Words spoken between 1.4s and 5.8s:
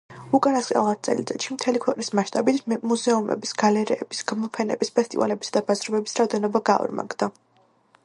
მთელი ქვეყნის მასშტაბით მუზეუმების, გალერეების, გამოფენების, ფესტივალებისა და